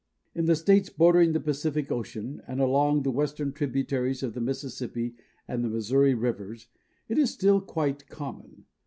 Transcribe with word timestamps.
In 0.33 0.45
the 0.45 0.55
states 0.55 0.89
bordering 0.89 1.33
the 1.33 1.39
Pacific 1.39 1.91
Ocean 1.91 2.41
and 2.47 2.59
along 2.59 3.03
the 3.03 3.11
western 3.11 3.53
tributaries 3.53 4.23
of 4.23 4.33
the 4.33 4.41
Mississippi 4.41 5.13
and 5.47 5.63
the 5.63 5.69
Missouri 5.69 6.15
rivers 6.15 6.69
it 7.07 7.19
is 7.19 7.29
still 7.31 7.61
quite 7.61 8.09
common. 8.09 8.65